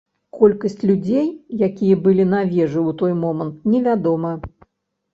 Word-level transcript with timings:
Колькасць 0.37 0.83
людзей, 0.91 1.27
якія 1.69 2.01
былі 2.07 2.27
на 2.33 2.41
вежы 2.51 2.81
ў 2.89 2.99
той 3.05 3.13
момант, 3.23 3.55
невядома. 3.75 4.37